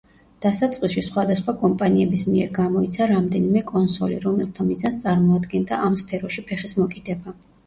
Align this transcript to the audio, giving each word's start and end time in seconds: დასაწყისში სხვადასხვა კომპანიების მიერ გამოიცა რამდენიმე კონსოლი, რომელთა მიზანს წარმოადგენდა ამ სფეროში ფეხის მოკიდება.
დასაწყისში 0.43 1.01
სხვადასხვა 1.07 1.53
კომპანიების 1.63 2.23
მიერ 2.29 2.49
გამოიცა 2.55 3.07
რამდენიმე 3.11 3.63
კონსოლი, 3.73 4.19
რომელთა 4.25 4.67
მიზანს 4.71 4.99
წარმოადგენდა 5.05 5.81
ამ 5.91 6.01
სფეროში 6.03 6.47
ფეხის 6.51 6.77
მოკიდება. 6.81 7.39